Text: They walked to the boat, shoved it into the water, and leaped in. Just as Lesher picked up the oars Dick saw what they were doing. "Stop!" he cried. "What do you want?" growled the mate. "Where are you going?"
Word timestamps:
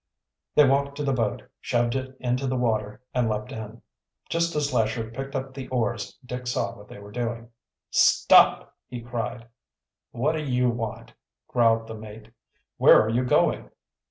They 0.55 0.67
walked 0.67 0.97
to 0.97 1.03
the 1.03 1.13
boat, 1.13 1.43
shoved 1.59 1.93
it 1.93 2.17
into 2.19 2.47
the 2.47 2.55
water, 2.57 3.03
and 3.13 3.29
leaped 3.29 3.51
in. 3.51 3.83
Just 4.29 4.55
as 4.55 4.73
Lesher 4.73 5.11
picked 5.11 5.35
up 5.35 5.53
the 5.53 5.67
oars 5.67 6.17
Dick 6.25 6.47
saw 6.47 6.75
what 6.75 6.87
they 6.87 6.97
were 6.97 7.11
doing. 7.11 7.51
"Stop!" 7.91 8.75
he 8.87 8.99
cried. 8.99 9.47
"What 10.09 10.31
do 10.31 10.43
you 10.43 10.71
want?" 10.71 11.13
growled 11.47 11.85
the 11.87 11.93
mate. 11.93 12.31
"Where 12.77 12.99
are 12.99 13.09
you 13.09 13.23
going?" 13.23 13.69